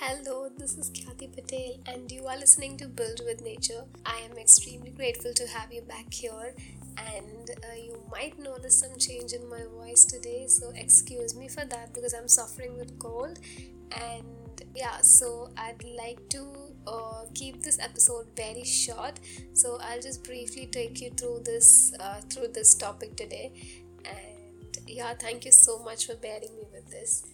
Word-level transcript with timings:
Hello, 0.00 0.48
this 0.56 0.78
is 0.78 0.90
Khyati 0.90 1.34
Patel, 1.34 1.80
and 1.86 2.12
you 2.12 2.28
are 2.28 2.38
listening 2.38 2.76
to 2.76 2.86
Build 2.86 3.20
with 3.26 3.40
Nature. 3.42 3.82
I 4.06 4.18
am 4.30 4.38
extremely 4.38 4.90
grateful 4.90 5.34
to 5.34 5.44
have 5.48 5.72
you 5.72 5.82
back 5.82 6.12
here, 6.12 6.54
and 6.96 7.50
uh, 7.50 7.74
you 7.74 8.00
might 8.08 8.38
notice 8.38 8.78
some 8.78 8.96
change 8.96 9.32
in 9.32 9.50
my 9.50 9.64
voice 9.74 10.04
today, 10.04 10.46
so 10.46 10.70
excuse 10.76 11.34
me 11.34 11.48
for 11.48 11.64
that 11.64 11.94
because 11.94 12.14
I'm 12.14 12.28
suffering 12.28 12.78
with 12.78 12.96
cold. 13.00 13.40
And 13.90 14.62
yeah, 14.72 14.98
so 15.00 15.50
I'd 15.58 15.82
like 15.82 16.20
to 16.28 16.46
uh, 16.86 17.24
keep 17.34 17.64
this 17.64 17.80
episode 17.80 18.28
very 18.36 18.62
short, 18.62 19.18
so 19.52 19.80
I'll 19.82 20.00
just 20.00 20.22
briefly 20.22 20.66
take 20.66 21.00
you 21.00 21.10
through 21.10 21.40
this 21.44 21.92
uh, 21.98 22.20
through 22.30 22.52
this 22.54 22.76
topic 22.76 23.16
today. 23.16 23.50
And 24.04 24.78
yeah, 24.86 25.14
thank 25.14 25.44
you 25.44 25.50
so 25.50 25.80
much 25.80 26.06
for 26.06 26.14
bearing 26.14 26.54
me 26.54 26.62
with 26.72 26.88
this. 26.88 27.24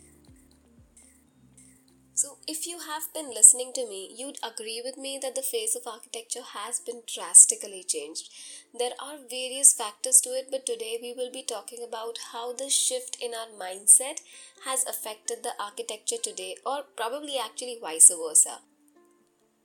So, 2.16 2.38
if 2.46 2.64
you 2.64 2.78
have 2.78 3.12
been 3.12 3.34
listening 3.34 3.72
to 3.74 3.88
me, 3.88 4.14
you'd 4.16 4.38
agree 4.40 4.80
with 4.84 4.96
me 4.96 5.18
that 5.20 5.34
the 5.34 5.42
face 5.42 5.74
of 5.74 5.84
architecture 5.84 6.44
has 6.54 6.78
been 6.78 7.02
drastically 7.12 7.82
changed. 7.82 8.30
There 8.72 8.92
are 9.02 9.18
various 9.28 9.72
factors 9.72 10.20
to 10.20 10.30
it, 10.30 10.46
but 10.48 10.64
today 10.64 10.96
we 11.02 11.12
will 11.12 11.32
be 11.32 11.42
talking 11.42 11.82
about 11.82 12.18
how 12.30 12.52
the 12.52 12.70
shift 12.70 13.16
in 13.20 13.32
our 13.34 13.48
mindset 13.48 14.20
has 14.64 14.84
affected 14.84 15.42
the 15.42 15.60
architecture 15.60 16.22
today, 16.22 16.56
or 16.64 16.84
probably 16.96 17.36
actually 17.36 17.78
vice 17.80 18.10
versa. 18.10 18.60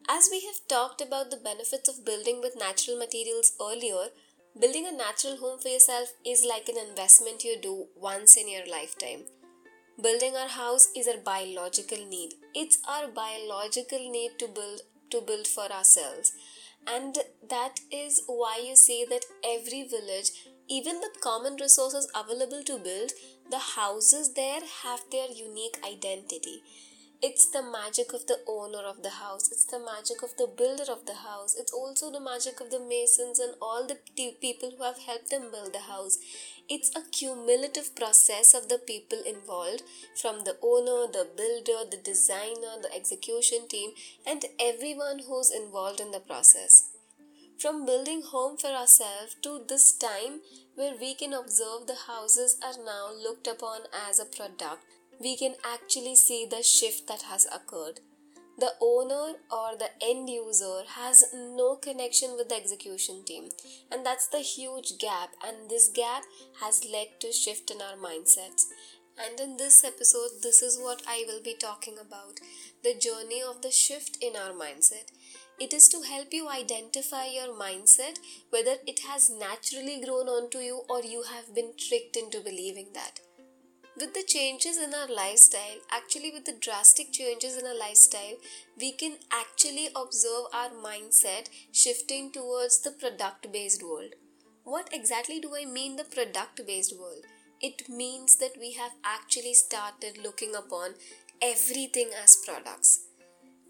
As 0.08 0.30
we 0.32 0.40
have 0.42 0.68
talked 0.68 1.02
about 1.02 1.30
the 1.30 1.38
benefits 1.38 1.88
of 1.88 2.04
building 2.04 2.42
with 2.42 2.58
natural 2.58 2.98
materials 2.98 3.54
earlier, 3.62 4.08
building 4.60 4.88
a 4.88 4.92
natural 4.92 5.38
home 5.38 5.60
for 5.60 5.68
yourself 5.68 6.14
is 6.26 6.44
like 6.44 6.68
an 6.68 6.80
investment 6.80 7.44
you 7.44 7.60
do 7.62 7.90
once 7.96 8.36
in 8.36 8.50
your 8.50 8.66
lifetime. 8.66 9.26
Building 10.02 10.38
our 10.38 10.48
house 10.48 10.88
is 10.96 11.10
our 11.10 11.18
biological 11.18 12.06
need. 12.06 12.36
It's 12.56 12.78
our 12.88 13.10
biological 13.10 14.10
need 14.10 14.40
to 14.40 14.48
build 14.48 14.82
to 15.12 15.20
build 15.20 15.46
for 15.46 15.66
ourselves. 15.70 16.32
And 16.88 17.18
that 17.50 17.82
is 17.92 18.22
why 18.26 18.64
you 18.66 18.78
see 18.78 19.06
that 19.10 19.26
every 19.44 19.84
village, 19.84 20.30
even 20.70 21.02
with 21.02 21.20
common 21.20 21.58
resources 21.60 22.10
available 22.16 22.64
to 22.64 22.78
build, 22.78 23.12
the 23.52 23.60
houses 23.60 24.34
there 24.36 24.62
have 24.84 25.02
their 25.12 25.28
unique 25.28 25.78
identity 25.84 26.62
it's 27.22 27.48
the 27.48 27.62
magic 27.62 28.14
of 28.14 28.28
the 28.28 28.40
owner 28.48 28.80
of 28.88 29.04
the 29.04 29.10
house. 29.10 29.52
It's 29.52 29.66
the 29.66 29.80
magic 29.80 30.24
of 30.24 30.38
the 30.38 30.48
builder 30.48 30.90
of 30.90 31.06
the 31.06 31.16
house. 31.16 31.54
It's 31.60 31.74
also 31.74 32.10
the 32.10 32.22
magic 32.22 32.62
of 32.62 32.72
the 32.72 32.80
masons 32.80 33.40
and 33.40 33.56
all 33.62 33.86
the 33.86 33.98
people 34.16 34.72
who 34.78 34.84
have 34.84 35.00
helped 35.00 35.30
them 35.30 35.52
build 35.52 35.74
the 35.74 35.92
house. 35.92 36.18
It's 36.70 36.96
a 36.96 37.02
cumulative 37.12 37.94
process 37.94 38.54
of 38.54 38.70
the 38.70 38.78
people 38.78 39.22
involved 39.28 39.84
from 40.16 40.46
the 40.46 40.56
owner 40.64 41.12
the 41.12 41.28
builder 41.36 41.90
the 41.92 41.98
designer 41.98 42.80
the 42.82 42.94
execution 42.96 43.68
team 43.68 43.92
and 44.26 44.46
everyone 44.58 45.20
who's 45.28 45.52
involved 45.52 46.00
in 46.00 46.12
the 46.12 46.22
process. 46.22 46.92
From 47.60 47.86
building 47.86 48.22
home 48.22 48.56
for 48.56 48.70
ourselves 48.70 49.36
to 49.42 49.62
this 49.68 49.92
time 49.92 50.40
where 50.76 50.96
we 50.98 51.16
can 51.16 51.34
observe 51.34 51.88
the 51.88 52.08
houses 52.08 52.56
are 52.64 52.82
now 52.82 53.12
looked 53.12 53.48
upon 53.48 53.82
as 54.08 54.20
a 54.20 54.26
product 54.26 54.86
we 55.20 55.36
can 55.36 55.56
actually 55.66 56.16
see 56.16 56.46
the 56.50 56.64
shift 56.64 57.08
that 57.08 57.24
has 57.24 57.46
occurred. 57.54 58.00
The 58.58 58.74
owner 58.82 59.38
or 59.52 59.78
the 59.78 59.92
end 60.02 60.30
user 60.30 60.84
has 60.96 61.26
no 61.34 61.76
connection 61.76 62.36
with 62.36 62.50
the 62.50 62.56
execution 62.56 63.24
team, 63.26 63.50
and 63.92 64.06
that's 64.06 64.28
the 64.28 64.40
huge 64.40 64.98
gap. 64.98 65.30
And 65.46 65.70
this 65.70 65.90
gap 65.90 66.24
has 66.62 66.86
led 66.90 67.20
to 67.22 67.32
shift 67.32 67.72
in 67.72 67.82
our 67.82 67.96
mindsets. 67.96 68.64
And 69.18 69.40
in 69.40 69.58
this 69.58 69.84
episode, 69.84 70.42
this 70.42 70.62
is 70.62 70.80
what 70.82 71.04
I 71.08 71.26
will 71.28 71.42
be 71.42 71.54
talking 71.54 71.98
about 72.00 72.40
the 72.84 72.96
journey 72.96 73.42
of 73.42 73.62
the 73.62 73.72
shift 73.72 74.18
in 74.22 74.36
our 74.38 74.52
mindset. 74.52 75.12
It 75.60 75.74
is 75.74 75.90
to 75.90 76.02
help 76.02 76.34
you 76.34 76.50
identify 76.50 77.26
your 77.26 77.54
mindset, 77.54 78.20
whether 78.50 78.76
it 78.88 79.02
has 79.08 79.30
naturally 79.30 80.02
grown 80.04 80.30
onto 80.30 80.60
you 80.60 80.84
or 80.90 81.02
you 81.02 81.24
have 81.24 81.54
been 81.54 81.74
tricked 81.78 82.16
into 82.16 82.40
believing 82.40 82.94
that 82.94 83.20
with 84.00 84.14
the 84.14 84.24
changes 84.24 84.78
in 84.78 84.94
our 84.94 85.08
lifestyle, 85.14 85.80
actually, 85.92 86.32
with 86.32 86.46
the 86.46 86.54
drastic 86.54 87.12
changes 87.12 87.58
in 87.58 87.66
our 87.66 87.78
lifestyle, 87.78 88.38
we 88.80 88.92
can 88.94 89.18
actually 89.32 89.90
observe 89.96 90.46
our 90.54 90.70
mindset 90.70 91.50
shifting 91.72 92.32
towards 92.32 92.82
the 92.82 92.92
product 92.92 93.52
based 93.52 93.84
world. 93.84 94.16
What 94.64 94.90
exactly 94.94 95.40
do 95.40 95.56
I 95.56 95.66
mean 95.66 95.98
the 95.98 96.06
product 96.06 96.62
based 96.66 96.98
world? 96.98 97.26
It 97.62 97.90
means 97.90 98.38
that 98.38 98.58
we 98.60 98.74
have 98.74 98.92
actually 99.04 99.54
started 99.54 100.18
looking 100.24 100.56
upon 100.56 100.92
everything 101.42 102.12
as 102.24 102.38
products. 102.46 103.02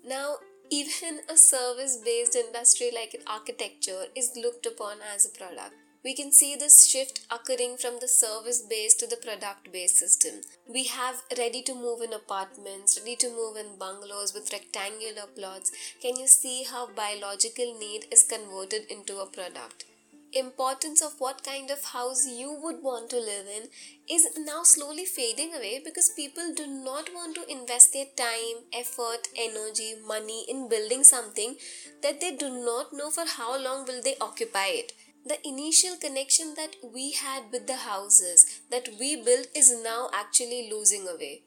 Now, 0.06 0.36
even 0.70 1.22
a 1.28 1.38
service 1.38 1.98
based 2.06 2.36
industry 2.36 2.92
like 2.94 3.20
architecture 3.26 4.06
is 4.16 4.32
looked 4.36 4.68
upon 4.68 4.98
as 5.16 5.26
a 5.26 5.36
product 5.36 5.74
we 6.04 6.16
can 6.16 6.32
see 6.32 6.56
this 6.56 6.88
shift 6.88 7.20
occurring 7.30 7.76
from 7.78 8.00
the 8.00 8.08
service 8.08 8.62
based 8.62 9.00
to 9.00 9.08
the 9.08 9.18
product 9.18 9.72
based 9.72 9.98
system. 9.98 10.42
We 10.68 10.86
have 10.86 11.24
ready 11.38 11.62
to 11.64 11.76
move 11.76 12.02
in 12.02 12.14
apartments, 12.14 12.98
ready 13.00 13.18
to 13.18 13.30
move 13.30 13.58
in 13.58 13.78
bungalows 13.78 14.34
with 14.34 14.54
rectangular 14.54 15.28
plots. 15.36 15.72
Can 16.02 16.18
you 16.18 16.28
see 16.28 16.64
how 16.64 16.88
biological 16.88 17.78
need 17.78 18.06
is 18.12 18.24
converted 18.24 18.90
into 18.90 19.20
a 19.20 19.26
product? 19.26 19.84
Importance 20.32 21.02
of 21.02 21.20
what 21.20 21.44
kind 21.44 21.72
of 21.72 21.84
house 21.86 22.28
you 22.28 22.54
would 22.62 22.84
want 22.84 23.10
to 23.10 23.18
live 23.18 23.48
in 23.48 23.68
is 24.08 24.28
now 24.38 24.62
slowly 24.62 25.04
fading 25.04 25.56
away 25.56 25.82
because 25.84 26.14
people 26.16 26.54
do 26.56 26.68
not 26.68 27.10
want 27.16 27.36
to 27.36 27.52
invest 27.52 27.94
their 27.94 28.06
time, 28.16 28.64
effort, 28.72 29.28
energy, 29.36 29.96
money 30.08 30.46
in 30.48 30.70
building 30.70 31.04
something 31.04 31.56
that 32.04 32.22
they 32.22 32.36
do 32.36 32.50
not 32.50 32.94
know 32.94 33.10
for 33.10 33.26
how 33.26 33.60
long 33.60 33.86
will 33.88 34.04
they 34.04 34.16
occupy 34.22 34.68
it 34.68 34.94
the 35.26 35.46
initial 35.48 35.96
connection 35.98 36.54
that 36.56 36.76
we 36.84 37.12
had 37.12 37.52
with 37.52 37.68
the 37.68 37.78
houses 37.78 38.62
that 38.72 38.90
we 39.00 39.16
built 39.16 39.48
is 39.56 39.72
now 39.84 40.10
actually 40.14 40.70
losing 40.72 41.08
away. 41.08 41.44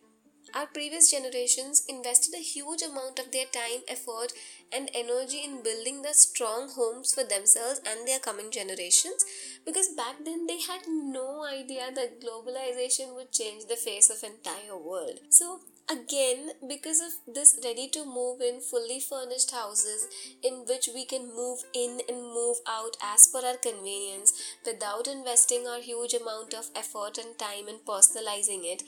Our 0.55 0.67
previous 0.67 1.11
generations 1.11 1.83
invested 1.89 2.35
a 2.35 2.43
huge 2.43 2.83
amount 2.83 3.19
of 3.19 3.33
their 3.33 3.47
time, 3.47 3.81
effort, 3.89 4.35
and 4.71 4.91
energy 4.95 5.41
in 5.43 5.63
building 5.63 6.03
the 6.03 6.13
strong 6.13 6.69
homes 6.69 7.15
for 7.15 7.25
themselves 7.25 7.81
and 7.87 8.07
their 8.07 8.19
coming 8.19 8.51
generations 8.51 9.25
because 9.65 9.89
back 9.97 10.17
then 10.23 10.47
they 10.47 10.61
had 10.61 10.83
no 10.87 11.45
idea 11.45 11.91
that 11.95 12.21
globalization 12.21 13.15
would 13.15 13.33
change 13.33 13.65
the 13.67 13.77
face 13.77 14.11
of 14.11 14.23
entire 14.23 14.77
world. 14.77 15.21
So 15.31 15.61
again 15.91 16.51
because 16.69 17.01
of 17.01 17.35
this 17.35 17.59
ready 17.65 17.89
to 17.89 18.05
move 18.05 18.41
in 18.41 18.61
fully 18.61 19.01
furnished 19.01 19.51
houses 19.51 20.07
in 20.43 20.65
which 20.69 20.89
we 20.95 21.05
can 21.05 21.27
move 21.35 21.59
in 21.75 22.01
and 22.09 22.23
move 22.23 22.59
out 22.69 22.97
as 23.03 23.27
per 23.27 23.45
our 23.47 23.57
convenience 23.57 24.33
without 24.65 25.07
investing 25.07 25.67
our 25.67 25.81
huge 25.81 26.15
amount 26.15 26.55
of 26.55 26.71
effort 26.77 27.19
and 27.19 27.39
time 27.39 27.69
in 27.69 27.79
personalizing 27.87 28.65
it 28.65 28.83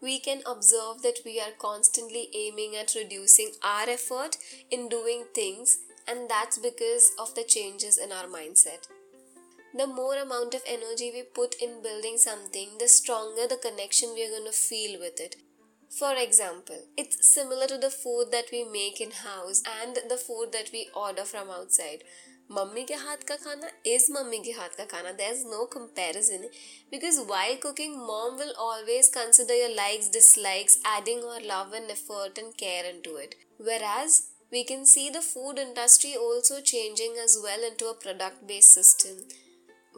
we 0.00 0.20
can 0.20 0.40
observe 0.46 1.02
that 1.02 1.18
we 1.24 1.40
are 1.40 1.58
constantly 1.58 2.28
aiming 2.34 2.76
at 2.76 2.94
reducing 2.94 3.50
our 3.62 3.88
effort 3.88 4.36
in 4.70 4.88
doing 4.88 5.24
things 5.34 5.78
and 6.06 6.30
that's 6.30 6.58
because 6.58 7.10
of 7.18 7.34
the 7.34 7.44
changes 7.44 7.98
in 7.98 8.12
our 8.12 8.26
mindset 8.26 8.86
the 9.74 9.86
more 9.86 10.16
amount 10.16 10.54
of 10.54 10.62
energy 10.66 11.10
we 11.12 11.22
put 11.22 11.54
in 11.60 11.82
building 11.82 12.16
something, 12.16 12.70
the 12.78 12.88
stronger 12.88 13.46
the 13.46 13.58
connection 13.58 14.14
we 14.14 14.24
are 14.24 14.30
going 14.30 14.46
to 14.46 14.52
feel 14.52 14.98
with 14.98 15.20
it. 15.20 15.36
For 15.90 16.14
example, 16.14 16.82
it's 16.96 17.32
similar 17.32 17.66
to 17.66 17.78
the 17.78 17.90
food 17.90 18.30
that 18.30 18.46
we 18.52 18.62
make 18.64 19.00
in 19.00 19.10
house 19.10 19.62
and 19.80 19.98
the 20.08 20.18
food 20.18 20.52
that 20.52 20.70
we 20.72 20.88
order 20.94 21.24
from 21.24 21.50
outside. 21.50 22.04
Mummy 22.50 22.84
ke 22.84 22.98
haath 23.04 23.24
ka 23.26 23.36
is 23.84 24.08
mummy 24.10 24.40
ke 24.40 24.54
haath 24.56 24.76
ka. 24.76 25.02
There's 25.16 25.44
no 25.44 25.66
comparison 25.66 26.48
because 26.90 27.18
while 27.20 27.56
cooking, 27.56 27.98
mom 27.98 28.36
will 28.36 28.54
always 28.58 29.08
consider 29.08 29.54
your 29.54 29.74
likes, 29.74 30.08
dislikes, 30.08 30.78
adding 30.84 31.22
her 31.22 31.40
love 31.40 31.72
and 31.72 31.90
effort 31.90 32.38
and 32.38 32.56
care 32.56 32.84
into 32.84 33.16
it. 33.16 33.34
Whereas 33.56 34.28
we 34.50 34.64
can 34.64 34.86
see 34.86 35.10
the 35.10 35.22
food 35.22 35.58
industry 35.58 36.14
also 36.16 36.60
changing 36.60 37.16
as 37.22 37.38
well 37.42 37.62
into 37.62 37.86
a 37.88 37.94
product 37.94 38.46
based 38.46 38.72
system 38.72 39.24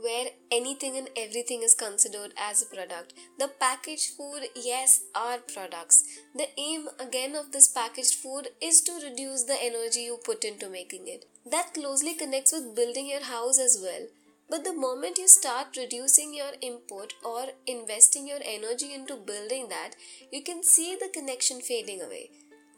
where 0.02 0.26
anything 0.50 0.96
and 0.96 1.08
everything 1.16 1.62
is 1.62 1.74
considered 1.74 2.32
as 2.36 2.62
a 2.62 2.66
product. 2.66 3.14
The 3.38 3.48
packaged 3.48 4.10
food, 4.16 4.48
yes, 4.54 5.02
are 5.14 5.38
products. 5.38 6.04
The 6.34 6.48
aim 6.58 6.88
again 6.98 7.34
of 7.34 7.52
this 7.52 7.68
packaged 7.68 8.14
food 8.14 8.48
is 8.60 8.80
to 8.82 8.92
reduce 8.92 9.44
the 9.44 9.58
energy 9.60 10.00
you 10.00 10.18
put 10.24 10.44
into 10.44 10.68
making 10.68 11.08
it. 11.08 11.26
That 11.50 11.74
closely 11.74 12.14
connects 12.14 12.52
with 12.52 12.76
building 12.76 13.08
your 13.08 13.24
house 13.24 13.58
as 13.58 13.78
well. 13.82 14.06
But 14.48 14.64
the 14.64 14.74
moment 14.74 15.18
you 15.18 15.28
start 15.28 15.76
reducing 15.76 16.34
your 16.34 16.52
input 16.60 17.14
or 17.24 17.46
investing 17.66 18.26
your 18.26 18.40
energy 18.44 18.92
into 18.92 19.14
building 19.14 19.68
that, 19.68 19.94
you 20.32 20.42
can 20.42 20.64
see 20.64 20.96
the 21.00 21.08
connection 21.12 21.60
fading 21.60 22.02
away. 22.02 22.30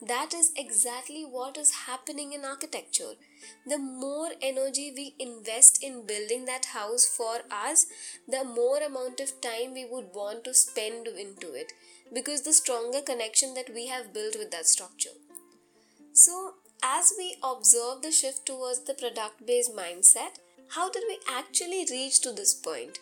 That 0.04 0.34
is 0.34 0.50
exactly 0.56 1.24
what 1.24 1.56
is 1.56 1.86
happening 1.86 2.32
in 2.32 2.44
architecture. 2.44 3.12
The 3.64 3.78
more 3.78 4.30
energy 4.40 4.92
we 4.96 5.14
invest 5.20 5.80
in 5.80 6.06
building 6.06 6.44
that 6.46 6.64
house 6.66 7.06
for 7.06 7.42
us, 7.52 7.86
the 8.26 8.42
more 8.42 8.78
amount 8.78 9.20
of 9.20 9.40
time 9.40 9.74
we 9.74 9.84
would 9.84 10.08
want 10.12 10.42
to 10.44 10.54
spend 10.54 11.06
into 11.06 11.54
it 11.54 11.72
because 12.12 12.42
the 12.42 12.52
stronger 12.52 13.00
connection 13.00 13.54
that 13.54 13.72
we 13.72 13.86
have 13.86 14.12
built 14.12 14.34
with 14.36 14.50
that 14.50 14.66
structure. 14.66 15.16
So, 16.12 16.54
as 16.82 17.12
we 17.16 17.36
observe 17.40 18.02
the 18.02 18.10
shift 18.10 18.44
towards 18.44 18.80
the 18.80 18.94
product 18.94 19.46
based 19.46 19.74
mindset, 19.74 20.40
how 20.70 20.90
did 20.90 21.04
we 21.08 21.18
actually 21.32 21.86
reach 21.88 22.20
to 22.22 22.32
this 22.32 22.54
point? 22.54 22.98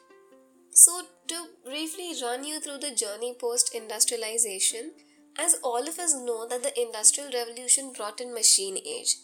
So, 0.73 1.03
to 1.29 1.47
briefly 1.65 2.13
run 2.23 2.45
you 2.45 2.61
through 2.61 2.79
the 2.79 2.95
journey 2.95 3.35
post 3.41 3.75
industrialization, 3.75 4.93
as 5.39 5.57
all 5.63 5.89
of 5.89 5.99
us 5.99 6.15
know 6.15 6.47
that 6.49 6.63
the 6.63 6.81
industrial 6.81 7.31
revolution 7.33 7.93
brought 7.97 8.21
in 8.21 8.35
machine 8.35 8.79
age, 8.79 9.17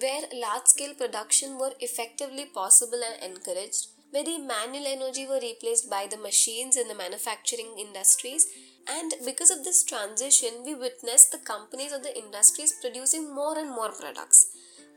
where 0.00 0.22
large 0.32 0.66
scale 0.66 0.94
production 0.94 1.58
were 1.58 1.72
effectively 1.80 2.46
possible 2.46 3.00
and 3.02 3.36
encouraged, 3.36 3.88
where 4.10 4.24
the 4.24 4.38
manual 4.38 4.86
energy 4.86 5.26
were 5.26 5.40
replaced 5.40 5.90
by 5.90 6.06
the 6.08 6.16
machines 6.16 6.76
in 6.76 6.88
the 6.88 6.94
manufacturing 6.94 7.74
industries 7.78 8.46
and 8.86 9.14
because 9.24 9.50
of 9.50 9.64
this 9.64 9.82
transition, 9.82 10.62
we 10.64 10.74
witnessed 10.74 11.32
the 11.32 11.38
companies 11.38 11.92
or 11.92 11.98
the 11.98 12.16
industries 12.16 12.74
producing 12.80 13.34
more 13.34 13.58
and 13.58 13.70
more 13.70 13.90
products 13.92 14.50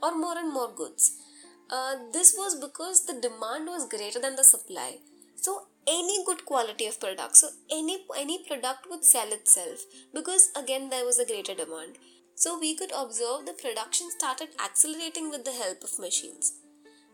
or 0.04 0.18
more 0.18 0.38
and 0.38 0.54
more 0.54 0.72
goods. 0.76 1.18
Uh, 1.70 1.96
this 2.12 2.36
was 2.38 2.60
because 2.60 3.06
the 3.06 3.20
demand 3.20 3.68
was 3.68 3.88
greater 3.88 4.20
than 4.20 4.36
the 4.36 4.44
supply. 4.44 4.98
So 5.38 5.68
any 5.88 6.24
good 6.26 6.46
quality 6.46 6.86
of 6.88 7.00
product, 7.00 7.38
so 7.38 7.50
any 7.72 7.98
any 8.18 8.44
product 8.46 8.88
would 8.90 9.04
sell 9.04 9.32
itself 9.32 9.86
because 10.14 10.52
again 10.62 10.90
there 10.90 11.06
was 11.06 11.20
a 11.20 11.26
greater 11.26 11.56
demand. 11.56 11.98
So 12.36 12.60
we 12.60 12.76
could 12.76 12.92
observe 12.96 13.46
the 13.46 13.54
production 13.54 14.12
started 14.12 14.50
accelerating 14.64 15.30
with 15.32 15.46
the 15.46 15.54
help 15.54 15.84
of 15.84 15.98
machines. 15.98 16.54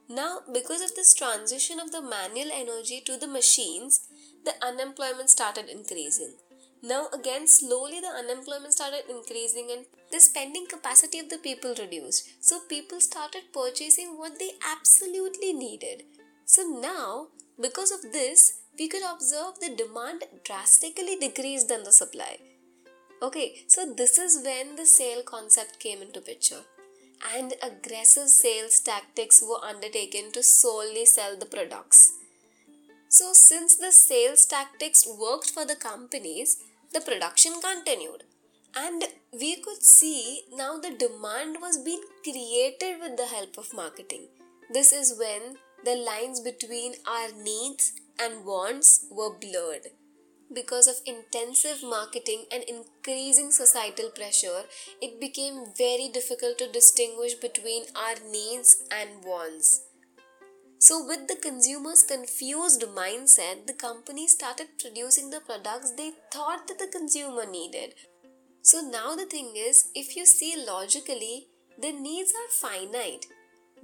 Now, 0.09 0.39
because 0.51 0.81
of 0.81 0.95
this 0.95 1.13
transition 1.13 1.79
of 1.79 1.91
the 1.91 2.01
manual 2.01 2.51
energy 2.53 3.01
to 3.05 3.15
the 3.17 3.27
machines, 3.27 4.01
the 4.43 4.53
unemployment 4.61 5.29
started 5.29 5.69
increasing. 5.69 6.33
Now, 6.81 7.07
again, 7.13 7.47
slowly 7.47 8.01
the 8.01 8.07
unemployment 8.07 8.73
started 8.73 9.03
increasing 9.09 9.69
and 9.71 9.85
the 10.11 10.19
spending 10.19 10.67
capacity 10.67 11.19
of 11.19 11.29
the 11.29 11.37
people 11.37 11.73
reduced. 11.79 12.43
So, 12.43 12.59
people 12.67 12.99
started 12.99 13.53
purchasing 13.53 14.17
what 14.17 14.37
they 14.37 14.51
absolutely 14.69 15.53
needed. 15.53 16.03
So, 16.45 16.63
now, 16.63 17.27
because 17.61 17.91
of 17.91 18.11
this, 18.11 18.59
we 18.77 18.88
could 18.88 19.03
observe 19.03 19.59
the 19.59 19.75
demand 19.75 20.23
drastically 20.44 21.15
decreased 21.19 21.67
than 21.67 21.83
the 21.83 21.91
supply. 21.91 22.38
Okay, 23.21 23.63
so 23.67 23.94
this 23.94 24.17
is 24.17 24.44
when 24.44 24.75
the 24.75 24.85
sale 24.85 25.21
concept 25.23 25.79
came 25.79 26.01
into 26.01 26.21
picture 26.21 26.61
and 27.35 27.53
aggressive 27.63 28.27
sales 28.27 28.79
tactics 28.79 29.41
were 29.41 29.63
undertaken 29.63 30.31
to 30.33 30.44
solely 30.44 31.05
sell 31.05 31.38
the 31.38 31.45
products. 31.45 32.11
So, 33.07 33.31
since 33.33 33.77
the 33.77 33.91
sales 33.91 34.45
tactics 34.45 35.07
worked 35.07 35.51
for 35.51 35.65
the 35.65 35.75
companies, 35.75 36.57
the 36.91 37.00
production 37.00 37.53
continued 37.61 38.23
and 38.75 39.03
we 39.31 39.55
could 39.61 39.83
see 39.83 40.44
now 40.51 40.77
the 40.77 40.91
demand 40.91 41.57
was 41.61 41.77
being 41.77 42.03
created 42.23 43.00
with 43.00 43.17
the 43.17 43.27
help 43.27 43.57
of 43.57 43.73
marketing 43.73 44.25
this 44.71 44.91
is 44.91 45.17
when 45.19 45.57
the 45.83 45.95
lines 45.95 46.39
between 46.39 46.95
our 47.07 47.31
needs 47.31 47.94
and 48.19 48.45
wants 48.45 49.06
were 49.12 49.33
blurred 49.33 49.91
because 50.53 50.88
of 50.88 50.95
intensive 51.06 51.83
marketing 51.83 52.45
and 52.51 52.63
increasing 52.63 53.51
societal 53.51 54.09
pressure, 54.09 54.63
it 55.01 55.19
became 55.19 55.65
very 55.77 56.09
difficult 56.13 56.57
to 56.59 56.71
distinguish 56.71 57.33
between 57.35 57.85
our 57.95 58.15
needs 58.30 58.83
and 58.91 59.24
wants. 59.24 59.81
So, 60.80 61.06
with 61.06 61.27
the 61.27 61.38
consumer's 61.41 62.03
confused 62.03 62.83
mindset, 62.83 63.68
the 63.68 63.74
company 63.74 64.27
started 64.27 64.68
producing 64.79 65.29
the 65.29 65.39
products 65.39 65.94
they 65.95 66.12
thought 66.31 66.68
that 66.68 66.77
the 66.77 66.88
consumer 66.88 67.45
needed. 67.50 67.95
So, 68.62 68.81
now 68.81 69.15
the 69.15 69.25
thing 69.25 69.53
is, 69.56 69.89
if 69.95 70.18
you 70.18 70.25
see 70.25 70.56
logically, 70.57 71.47
the 71.79 71.94
needs 71.94 72.33
are 72.33 72.51
finite, 72.51 73.27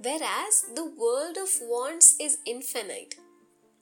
whereas 0.02 0.64
the 0.74 0.84
world 0.84 1.36
of 1.36 1.50
wants 1.60 2.16
is 2.18 2.38
infinite. 2.46 3.16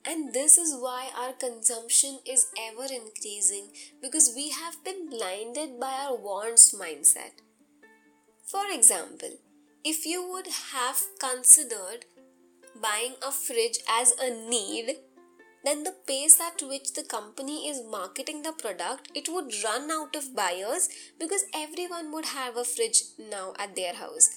And 0.05 0.32
this 0.32 0.56
is 0.56 0.75
why 0.81 1.11
our 1.17 1.32
consumption 1.32 2.19
is 2.26 2.47
ever 2.59 2.87
increasing 2.93 3.69
because 4.00 4.32
we 4.35 4.50
have 4.50 4.82
been 4.85 5.11
blinded 5.11 5.79
by 5.79 5.93
our 6.06 6.17
wants 6.17 6.75
mindset. 6.75 7.43
For 8.47 8.62
example, 8.73 9.37
if 9.85 10.06
you 10.06 10.26
would 10.29 10.49
have 10.73 11.03
considered 11.20 12.06
buying 12.81 13.14
a 13.26 13.31
fridge 13.31 13.79
as 13.88 14.14
a 14.21 14.31
need, 14.31 14.97
then 15.64 15.82
the 15.82 15.94
pace 16.06 16.41
at 16.41 16.67
which 16.67 16.94
the 16.94 17.03
company 17.03 17.69
is 17.69 17.82
marketing 17.85 18.43
the 18.43 18.53
product, 18.53 19.11
it 19.14 19.29
would 19.29 19.53
run 19.62 19.91
out 19.91 20.17
of 20.17 20.35
buyers 20.35 20.88
because 21.19 21.44
everyone 21.55 22.12
would 22.12 22.26
have 22.26 22.56
a 22.56 22.64
fridge 22.64 23.03
now 23.19 23.53
at 23.59 23.76
their 23.76 23.94
house. 23.94 24.31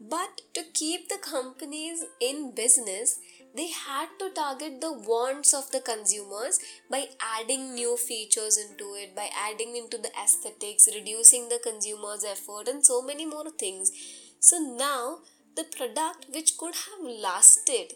But 0.00 0.42
to 0.54 0.62
keep 0.74 1.08
the 1.08 1.18
companies 1.18 2.04
in 2.20 2.54
business, 2.54 3.18
they 3.54 3.68
had 3.68 4.08
to 4.18 4.30
target 4.30 4.80
the 4.80 4.92
wants 4.92 5.54
of 5.54 5.70
the 5.70 5.80
consumers 5.80 6.60
by 6.90 7.08
adding 7.20 7.74
new 7.74 7.96
features 7.96 8.58
into 8.58 8.94
it, 8.94 9.16
by 9.16 9.30
adding 9.34 9.76
into 9.76 9.96
the 9.96 10.10
aesthetics, 10.22 10.88
reducing 10.94 11.48
the 11.48 11.58
consumer's 11.62 12.24
effort, 12.24 12.68
and 12.68 12.84
so 12.84 13.00
many 13.00 13.24
more 13.24 13.50
things. 13.50 13.90
So 14.38 14.58
now 14.58 15.20
the 15.56 15.64
product 15.64 16.26
which 16.32 16.58
could 16.58 16.74
have 16.74 17.02
lasted 17.02 17.94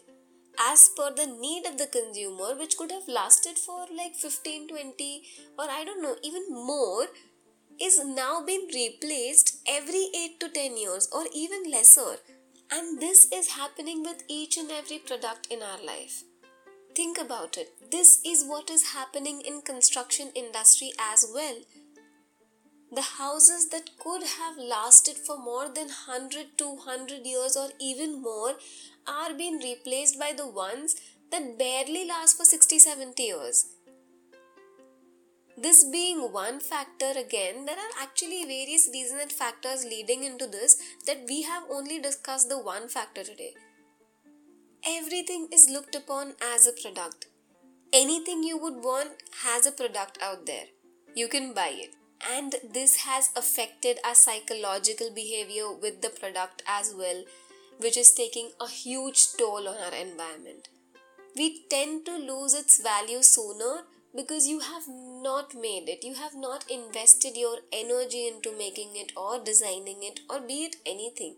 as 0.59 0.89
per 0.97 1.13
the 1.13 1.27
need 1.27 1.65
of 1.65 1.77
the 1.77 1.87
consumer 1.87 2.55
which 2.57 2.75
could 2.77 2.91
have 2.91 3.07
lasted 3.07 3.57
for 3.57 3.85
like 3.95 4.15
15 4.15 4.67
20 4.67 5.23
or 5.57 5.65
i 5.69 5.83
don't 5.83 6.01
know 6.01 6.15
even 6.23 6.43
more 6.51 7.05
is 7.81 8.03
now 8.05 8.43
being 8.45 8.67
replaced 8.73 9.57
every 9.67 10.09
8 10.15 10.39
to 10.39 10.49
10 10.49 10.77
years 10.77 11.09
or 11.11 11.23
even 11.33 11.63
lesser. 11.71 12.17
And 12.71 13.01
this 13.01 13.27
is 13.33 13.53
happening 13.53 14.03
with 14.03 14.23
each 14.27 14.55
and 14.57 14.69
every 14.71 14.99
product 14.99 15.47
in 15.49 15.63
our 15.63 15.83
life. 15.83 16.23
Think 16.95 17.17
about 17.17 17.57
it. 17.57 17.91
This 17.91 18.19
is 18.25 18.45
what 18.45 18.69
is 18.69 18.91
happening 18.93 19.41
in 19.41 19.61
construction 19.61 20.29
industry 20.35 20.91
as 20.99 21.25
well. 21.33 21.55
The 22.93 23.01
houses 23.01 23.69
that 23.69 23.89
could 23.97 24.23
have 24.23 24.57
lasted 24.57 25.15
for 25.15 25.37
more 25.37 25.67
than 25.67 25.87
100 25.87 26.57
200 26.57 27.25
years 27.25 27.55
or 27.55 27.69
even 27.79 28.21
more 28.21 28.55
are 29.07 29.33
being 29.33 29.59
replaced 29.59 30.19
by 30.19 30.33
the 30.33 30.47
ones 30.47 30.95
that 31.31 31.57
barely 31.57 32.05
last 32.07 32.37
for 32.37 32.43
60 32.43 32.79
70 32.79 33.23
years 33.23 33.65
this 35.57 35.83
being 35.85 36.31
one 36.31 36.59
factor 36.59 37.11
again 37.17 37.65
there 37.65 37.77
are 37.77 38.03
actually 38.03 38.43
various 38.43 38.89
reasons 38.93 39.21
and 39.21 39.31
factors 39.31 39.83
leading 39.83 40.23
into 40.23 40.47
this 40.47 40.77
that 41.05 41.25
we 41.27 41.41
have 41.43 41.63
only 41.69 41.99
discussed 41.99 42.49
the 42.49 42.57
one 42.57 42.87
factor 42.87 43.23
today. 43.23 43.53
Everything 44.87 45.47
is 45.51 45.69
looked 45.69 45.95
upon 45.95 46.33
as 46.41 46.65
a 46.65 46.71
product. 46.81 47.27
Anything 47.93 48.43
you 48.43 48.57
would 48.57 48.83
want 48.83 49.11
has 49.43 49.65
a 49.65 49.71
product 49.71 50.17
out 50.21 50.45
there. 50.45 50.65
You 51.13 51.27
can 51.27 51.53
buy 51.53 51.71
it. 51.73 51.95
And 52.35 52.55
this 52.73 52.97
has 52.97 53.29
affected 53.35 53.99
our 54.05 54.15
psychological 54.15 55.11
behavior 55.13 55.71
with 55.71 56.01
the 56.01 56.09
product 56.09 56.63
as 56.67 56.93
well 56.95 57.23
which 57.81 57.97
is 57.97 58.13
taking 58.13 58.51
a 58.61 58.67
huge 58.67 59.33
toll 59.37 59.67
on 59.67 59.77
our 59.77 59.95
environment. 59.95 60.69
We 61.35 61.63
tend 61.69 62.05
to 62.05 62.17
lose 62.17 62.53
its 62.53 62.81
value 62.81 63.23
sooner 63.23 63.85
because 64.15 64.47
you 64.47 64.59
have 64.59 64.87
not 64.87 65.53
made 65.55 65.87
it 65.87 66.03
you 66.03 66.15
have 66.15 66.35
not 66.35 66.69
invested 66.69 67.35
your 67.35 67.57
energy 67.71 68.27
into 68.27 68.57
making 68.57 68.95
it 68.95 69.11
or 69.15 69.39
designing 69.43 70.03
it 70.03 70.19
or 70.29 70.39
be 70.39 70.63
it 70.63 70.75
anything 70.85 71.35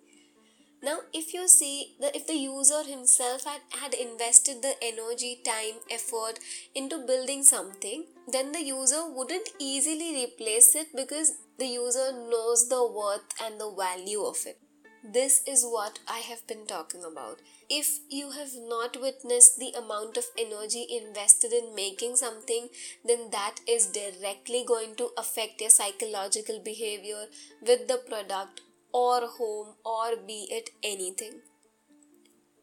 now, 0.84 1.00
if 1.14 1.34
you 1.34 1.48
see 1.48 1.96
that 2.02 2.14
if 2.14 2.28
the 2.28 2.36
user 2.36 2.84
himself 2.84 3.46
had, 3.46 3.62
had 3.80 3.94
invested 3.94 4.62
the 4.62 4.74
energy, 4.82 5.40
time, 5.46 5.80
effort 5.90 6.40
into 6.76 6.98
building 7.08 7.44
something, 7.44 8.04
then 8.30 8.52
the 8.52 8.62
user 8.62 9.10
wouldn't 9.10 9.48
easily 9.60 10.26
replace 10.26 10.76
it 10.76 10.88
because 10.94 11.32
the 11.58 11.68
user 11.68 12.12
knows 12.12 12.68
the 12.68 12.86
worth 12.86 13.24
and 13.42 13.62
the 13.62 13.72
value 13.72 14.24
of 14.24 14.36
it. 14.46 14.60
This 15.06 15.42
is 15.46 15.66
what 15.66 16.00
I 16.08 16.20
have 16.20 16.48
been 16.48 16.66
talking 16.66 17.04
about. 17.04 17.42
If 17.70 18.00
you 18.10 18.32
have 18.32 18.52
not 18.56 19.02
witnessed 19.02 19.60
the 19.60 19.74
amount 19.78 20.16
of 20.16 20.28
energy 20.38 20.88
invested 20.90 21.52
in 21.52 21.76
making 21.76 22.16
something, 22.16 22.70
then 23.04 23.30
that 23.32 23.60
is 23.68 23.88
directly 23.88 24.64
going 24.66 24.96
to 24.96 25.10
affect 25.18 25.60
your 25.60 25.72
psychological 25.72 26.62
behavior 26.64 27.26
with 27.62 27.90
the 27.90 27.98
product 27.98 28.62
or 28.94 29.28
home 29.28 29.76
or 29.84 30.16
be 30.16 30.48
it 30.50 30.70
anything. 30.82 31.42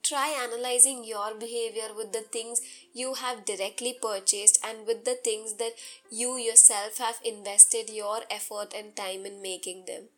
Try 0.02 0.34
analyzing 0.42 1.04
your 1.04 1.34
behavior 1.34 1.94
with 1.94 2.14
the 2.14 2.22
things 2.22 2.62
you 2.94 3.14
have 3.14 3.44
directly 3.44 3.98
purchased 4.00 4.58
and 4.64 4.86
with 4.86 5.04
the 5.04 5.14
things 5.14 5.56
that 5.56 5.74
you 6.10 6.38
yourself 6.38 6.96
have 6.96 7.20
invested 7.22 7.90
your 7.90 8.22
effort 8.30 8.72
and 8.74 8.96
time 8.96 9.26
in 9.26 9.42
making 9.42 9.84
them. 9.84 10.08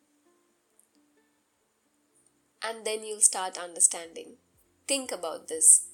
And 2.65 2.87
then 2.87 3.05
you'll 3.05 3.21
start 3.21 3.59
understanding. 3.59 4.37
Think 4.87 5.11
about 5.11 5.49
this. 5.49 5.89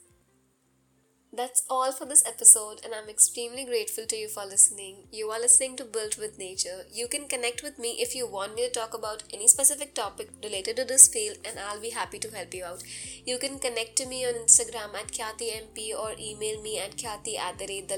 That's 1.31 1.63
all 1.69 1.93
for 1.93 2.07
this 2.07 2.25
episode, 2.27 2.81
and 2.83 2.95
I'm 2.95 3.11
extremely 3.11 3.67
grateful 3.67 4.07
to 4.07 4.17
you 4.17 4.29
for 4.29 4.47
listening. 4.47 5.09
You 5.13 5.29
are 5.29 5.39
listening 5.39 5.77
to 5.77 5.85
Build 5.85 6.17
with 6.17 6.39
Nature. 6.39 6.85
You 6.91 7.07
can 7.07 7.29
connect 7.29 7.63
with 7.63 7.79
me 7.79 7.99
if 8.01 8.15
you 8.15 8.27
want 8.27 8.55
me 8.55 8.67
to 8.67 8.73
talk 8.73 8.95
about 8.95 9.25
any 9.31 9.47
specific 9.47 9.95
topic 9.95 10.31
related 10.43 10.77
to 10.77 10.87
this 10.87 11.07
field, 11.07 11.37
and 11.45 11.59
I'll 11.59 11.83
be 11.83 11.91
happy 11.91 12.19
to 12.19 12.35
help 12.35 12.55
you 12.55 12.65
out. 12.65 12.83
You 13.27 13.37
can 13.39 13.59
connect 13.59 13.97
to 13.97 14.07
me 14.07 14.25
on 14.25 14.35
Instagram 14.35 14.95
at 14.95 15.13
KhyatiMP 15.13 15.95
or 15.95 16.13
email 16.19 16.63
me 16.63 16.79
at 16.79 16.97
Khyati 16.97 17.39
at 17.39 17.59
the 17.59 17.67
rate 17.69 17.93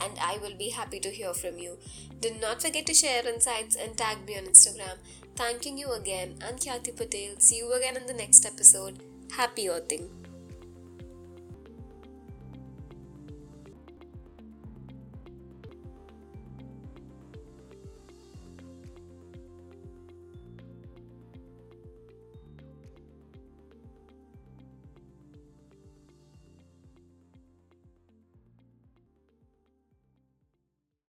and 0.00 0.18
I 0.20 0.38
will 0.40 0.56
be 0.56 0.68
happy 0.70 1.00
to 1.00 1.10
hear 1.10 1.34
from 1.34 1.58
you. 1.58 1.78
Do 2.20 2.30
not 2.40 2.62
forget 2.62 2.86
to 2.86 2.94
share 2.94 3.26
insights 3.26 3.74
and 3.74 3.96
tag 3.96 4.24
me 4.26 4.38
on 4.38 4.44
Instagram. 4.44 4.98
Thanking 5.40 5.78
you 5.78 5.92
again, 5.92 6.34
I'm 6.46 6.58
Patel. 6.92 7.36
See 7.38 7.56
you 7.56 7.72
again 7.72 7.96
in 7.96 8.04
the 8.04 8.12
next 8.12 8.44
episode. 8.44 8.98
Happy 9.34 9.70
earthing. 9.70 10.19